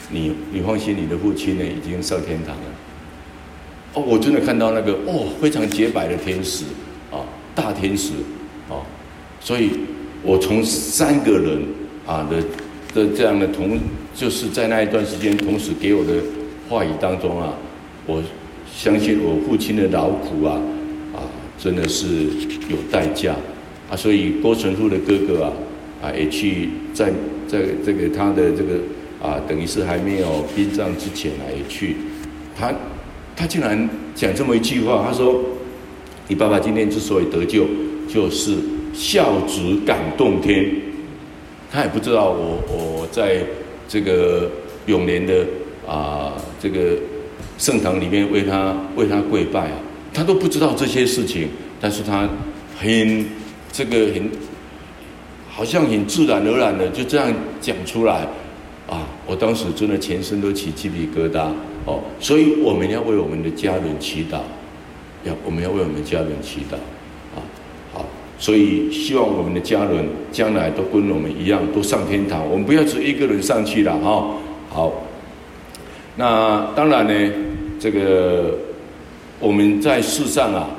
[0.09, 2.63] 你你放心，你的父亲呢已经上天堂了。
[3.93, 6.65] 哦，我真的看到那个哦，非常洁白的天使，
[7.11, 7.23] 啊，
[7.55, 8.11] 大天使，
[8.67, 8.83] 啊，
[9.39, 9.69] 所以
[10.21, 11.61] 我从三个人
[12.05, 12.41] 啊的
[12.93, 13.79] 的这样的同，
[14.13, 16.13] 就是在那一段时间同时给我的。
[16.69, 17.51] 话语当中啊，
[18.05, 18.21] 我
[18.71, 20.61] 相信我父亲的劳苦啊，
[21.15, 21.25] 啊，
[21.57, 22.05] 真的是
[22.69, 23.35] 有代价
[23.89, 25.51] 啊，所以郭神父的哥哥啊，
[26.01, 27.11] 啊，也去在
[27.47, 28.79] 在这个他的这个
[29.21, 31.95] 啊，等于是还没有殡葬之前啊，也去，
[32.57, 32.73] 他
[33.35, 35.41] 他竟然讲这么一句话，他说
[36.27, 37.65] ：“你爸爸今天之所以得救，
[38.07, 38.55] 就是
[38.93, 40.69] 孝子感动天。”
[41.71, 43.43] 他也不知道我我在
[43.87, 44.49] 这个
[44.87, 45.45] 永年的。
[45.87, 46.95] 啊，这个
[47.57, 49.79] 圣堂里面为他为他跪拜啊，
[50.13, 51.47] 他都不知道这些事情，
[51.81, 52.29] 但是他
[52.77, 53.25] 很
[53.71, 54.29] 这个很，
[55.59, 58.25] 好像很自然而然的就这样讲出来
[58.87, 61.49] 啊，我当时真的全身都起鸡皮疙瘩
[61.83, 64.37] 哦，所以我们要为我们的家人祈祷，
[65.25, 66.75] 要我们要为我们家人祈祷
[67.37, 67.43] 啊，
[67.91, 68.05] 好，
[68.37, 74.37] 所以希望我们的家人将来都跟我们一样都上天堂，我们不要只一个人上去了哈，
[74.69, 74.93] 好。
[76.15, 77.33] 那当然呢，
[77.77, 78.57] 这个
[79.41, 80.69] 我们在世上啊，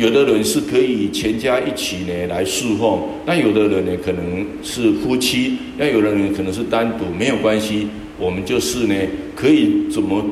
[0.00, 7.86] 有的人是可以全家一起呢来侍奉，那有的人呢可能是夫妻，那有的人可能是单独，没有关系，
[8.18, 8.94] 我们就是呢
[9.36, 10.24] 可以怎么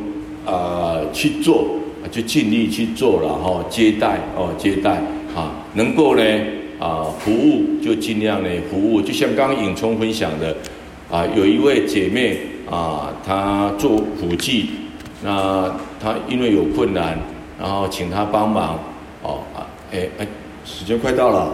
[0.46, 1.66] 啊、去做，
[2.10, 4.92] 就尽力去做了哈，接待哦接待
[5.36, 6.22] 啊，能够呢
[6.78, 10.56] 啊服务就尽量呢服务，就像刚刚颖聪分享的
[11.10, 12.38] 啊，有一位姐妹
[12.70, 14.64] 啊，她做辅具，
[15.22, 17.18] 那她因为有困难。
[17.60, 18.78] 然后请他帮忙，
[19.90, 20.26] 哎哎，
[20.64, 21.50] 时间快到了，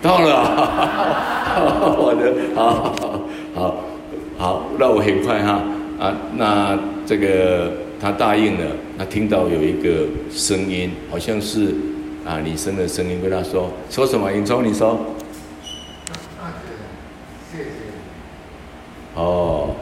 [0.00, 0.26] 到了，
[1.54, 2.94] 到了，我的好，
[3.54, 3.84] 好，
[4.38, 5.62] 好，那我很快哈。
[6.00, 11.74] 啊，那这个他答应了，他听到有一个声音，好像是
[12.24, 14.32] 啊女生的声音，跟他说说什么？
[14.32, 14.98] 尹聪，你说，
[19.16, 19.74] 哦，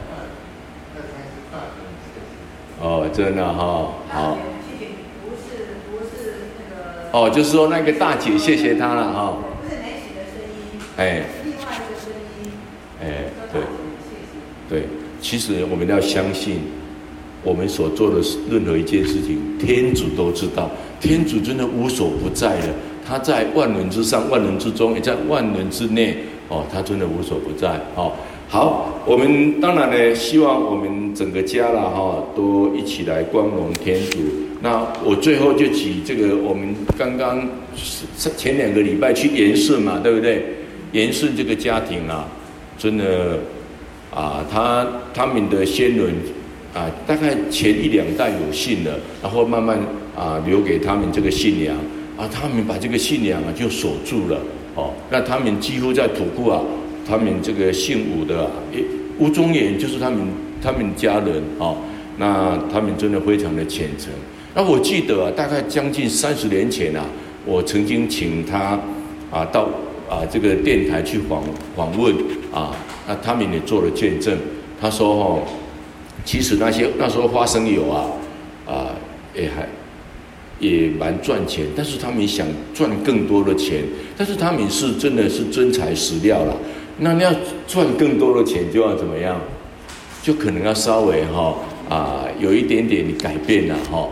[2.81, 4.37] 哦，真的哈，好。
[7.11, 9.37] 哦，就是说那个大姐，谢谢他了哈。
[10.97, 11.23] 哎。
[11.45, 12.11] 另外一个声
[12.43, 12.51] 音。
[13.01, 13.61] 哎，对。
[14.69, 14.83] 对，
[15.21, 16.57] 其实我们要相信，
[17.41, 18.17] 我们所做的
[18.51, 20.69] 任何一件事情，天主都知道。
[20.99, 22.67] 天主真的无所不在的，
[23.07, 26.17] 他在万人之上，万人之中，也在万人之内。
[26.49, 27.79] 哦，他真的无所不在。
[27.95, 28.11] 哦，
[28.49, 34.17] 好，我们当然呢，希望我们整个家了哈，都一起来光荣天主。
[34.61, 37.47] 那我最后就举这个，我们刚刚
[38.35, 40.43] 前两个礼拜去延顺嘛，对不对？
[40.93, 42.27] 延顺这个家庭啊，
[42.77, 43.37] 真的
[44.09, 46.13] 啊，他他们的先人
[46.73, 49.77] 啊，大概前一两代有信了，然后慢慢
[50.15, 51.75] 啊留给他们这个信仰
[52.17, 54.39] 啊，他们把这个信仰啊就守住了
[54.75, 54.93] 哦。
[55.11, 56.61] 那他们几乎在土库啊，
[57.07, 58.83] 他们这个姓吴的，诶，
[59.19, 60.19] 吴宗言就是他们
[60.63, 61.77] 他们家人哦。
[62.19, 64.11] 那他们真的非常的虔诚。
[64.57, 67.05] 那我记得啊，大概将近三十年前啊，
[67.45, 68.79] 我曾经请他
[69.29, 69.69] 啊到
[70.09, 71.43] 啊这个电台去访
[71.75, 72.11] 访问
[72.51, 72.75] 啊，
[73.07, 74.35] 那他们也做了见证。
[74.81, 75.43] 他说哦，
[76.25, 78.09] 其实那些那时候花生油啊
[78.65, 78.95] 啊
[79.35, 79.69] 也还
[80.59, 83.83] 也蛮赚钱，但是他们想赚更多的钱，
[84.17, 86.57] 但是他们是真的是真材实料了。
[86.97, 87.31] 那你要
[87.67, 89.39] 赚更多的钱，就要怎么样？
[90.23, 91.53] 就可能要稍微哈
[91.87, 94.09] 啊有一点点改变了哈。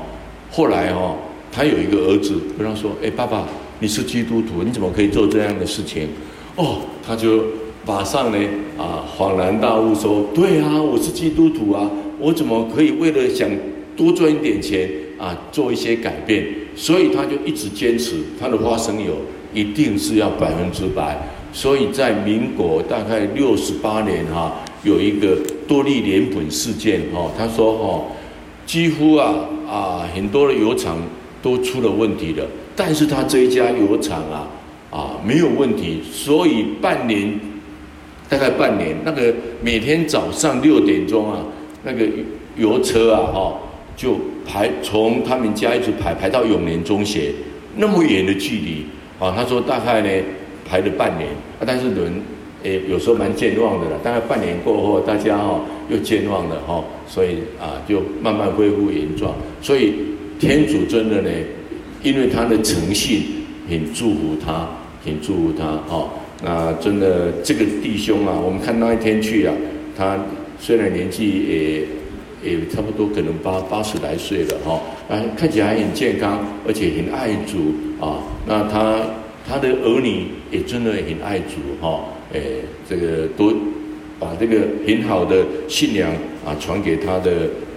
[0.56, 1.18] 后来哦，
[1.52, 3.46] 他有一个儿子跟他说：“哎，爸爸，
[3.82, 6.08] 你是基督徒，你怎么可以做这样的事情？”
[6.56, 7.44] 哦，他就
[7.86, 8.38] 马上呢
[8.78, 13.50] 啊恍然大悟说：“对啊，我是基督徒啊，我怎么可以为了想
[13.98, 19.14] 多赚一点钱啊做一些改变？”所以他就一直坚持他的花生油
[19.54, 21.18] 一定是要百分之百。
[21.52, 25.38] 所以在民国大概六十八年哈、啊，有一个
[25.68, 28.02] 多利莲苯事件哈，他说哈，
[28.66, 29.50] 几乎啊。
[29.70, 30.98] 啊，很多的油厂
[31.42, 34.48] 都出了问题了，但是他这一家油厂啊，
[34.92, 37.40] 啊没有问题，所以半年，
[38.30, 41.44] 大概半年，那个每天早上六点钟啊，
[41.84, 42.06] 那个
[42.56, 43.58] 油车啊，哈、哦，
[43.96, 47.34] 就排从他们家一直排排到永年中学，
[47.76, 48.86] 那么远的距离，
[49.20, 50.10] 啊，他说大概呢
[50.70, 52.22] 排了半年，啊，但是人。
[52.66, 54.00] 诶，有时候蛮健忘的了。
[54.04, 59.36] 大概半年过后，大家哈又健忘了哈，所以啊，就慢慢恢复原状。
[59.62, 59.94] 所以
[60.40, 61.30] 天主真的呢，
[62.02, 63.22] 因为他的诚信，
[63.70, 64.68] 很祝福他，
[65.06, 66.10] 很祝福他哈。
[66.44, 69.54] 那真的这个弟兄啊，我们看那一天去啊，
[69.96, 70.18] 他
[70.60, 71.86] 虽然年纪
[72.44, 78.18] 也也差不多，可能八八十来岁了哈，啊，看起来很健康，而且很爱主啊。
[78.48, 79.02] 那他
[79.48, 82.04] 他的儿女也真的很爱主哈。
[82.34, 83.54] 诶，这个都
[84.20, 86.10] 把这个很好的信仰
[86.46, 87.32] 啊传给他的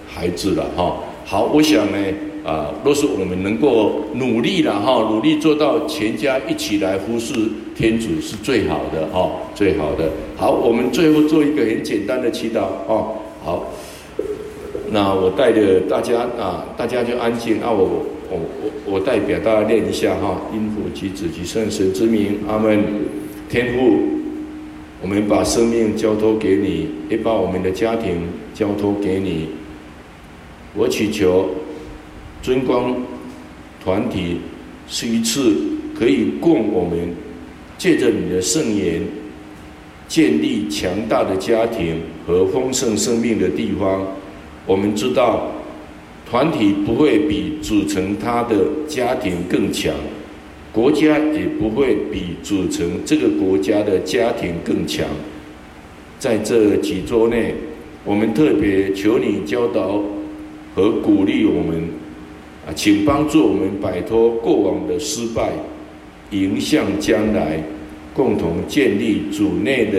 [0.07, 0.97] 孩子了哈。
[1.25, 1.97] 好，我想呢
[2.43, 7.33] 啊，若是我们能够努力了哈，努力做到全家一起来服侍
[7.75, 10.09] 天主是最好的哈，最好的。
[10.35, 13.15] 好，我们最后做一个很简单的祈祷哦。
[13.43, 13.71] 好，
[14.91, 18.39] 那我带着大家啊，大家就安静啊，我我
[18.85, 22.83] 我我代表大家念一下哈，因父及子及圣神之名，阿门。
[23.47, 24.18] 天父。
[25.01, 29.47] 我们把生命交托给你，也把我们的家庭交托给你。
[30.75, 31.49] 我祈求
[32.41, 32.95] 尊光
[33.83, 34.41] 团体
[34.87, 35.55] 是一次
[35.97, 37.15] 可以供我们
[37.77, 39.01] 借着你的圣言
[40.07, 44.05] 建立强大的家庭和丰盛生命的地方。
[44.65, 45.51] 我们知道
[46.29, 49.93] 团体不会比组成他的家庭更强。
[50.71, 55.05] 国家也不会比组成这个国家的家庭更强。
[56.19, 57.55] 在这几周内，
[58.05, 60.03] 我们特别求你教导
[60.75, 61.81] 和鼓励我们，
[62.67, 65.51] 啊，请帮助我们摆脱过往的失败，
[66.31, 67.63] 迎向将来，
[68.13, 69.97] 共同建立主内的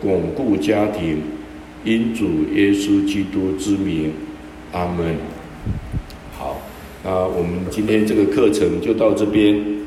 [0.00, 1.18] 巩固家庭。
[1.84, 4.12] 因主耶稣基督之名，
[4.70, 5.16] 阿门。
[6.38, 6.62] 好，
[7.02, 9.81] 那我们今天这个课程就到这边。